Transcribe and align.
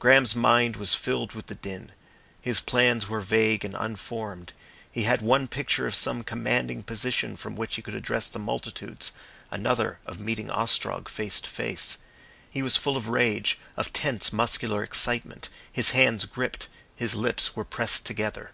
Graham's 0.00 0.34
mind 0.34 0.74
was 0.74 0.94
filled 0.96 1.30
with 1.32 1.46
the 1.46 1.54
din. 1.54 1.92
His 2.40 2.58
plans 2.58 3.08
were 3.08 3.20
vague 3.20 3.64
and 3.64 3.76
unformed. 3.78 4.52
He 4.90 5.04
had 5.04 5.22
one 5.22 5.46
picture 5.46 5.86
of 5.86 5.94
some 5.94 6.24
commanding 6.24 6.82
position 6.82 7.36
from 7.36 7.54
which 7.54 7.76
he 7.76 7.82
could 7.82 7.94
address 7.94 8.28
the 8.28 8.40
multitudes, 8.40 9.12
another 9.48 10.00
of 10.06 10.18
meeting 10.18 10.50
Ostrog 10.50 11.08
face 11.08 11.40
to 11.42 11.48
face. 11.48 11.98
He 12.50 12.62
was 12.62 12.76
full 12.76 12.96
of 12.96 13.10
rage, 13.10 13.60
of 13.76 13.92
tense 13.92 14.32
muscular 14.32 14.82
excitement, 14.82 15.48
his 15.72 15.92
hands 15.92 16.24
gripped, 16.24 16.66
his 16.96 17.14
lips 17.14 17.54
were 17.54 17.64
pressed 17.64 18.04
together. 18.04 18.50